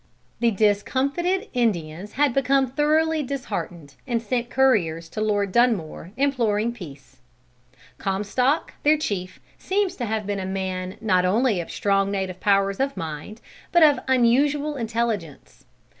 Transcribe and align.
The 0.39 0.49
discomfited 0.49 1.47
Indians 1.53 2.13
had 2.13 2.33
become 2.33 2.65
thoroughly 2.65 3.21
disheartened, 3.21 3.93
and 4.07 4.19
sent 4.19 4.49
couriers 4.49 5.07
to 5.09 5.21
Lord 5.21 5.51
Dunmore 5.51 6.11
imploring 6.17 6.73
peace. 6.73 7.17
Comstock, 7.99 8.73
their 8.81 8.97
chief, 8.97 9.39
seems 9.59 9.95
to 9.97 10.05
have 10.05 10.25
been 10.25 10.39
a 10.39 10.45
man 10.47 10.97
not 11.01 11.23
only 11.23 11.59
of 11.61 11.69
strong 11.69 12.09
native 12.09 12.39
powers 12.39 12.79
of 12.79 12.97
mind, 12.97 13.41
but 13.71 13.83
of 13.83 13.99
unusual 14.07 14.75
intelligence. 14.75 15.65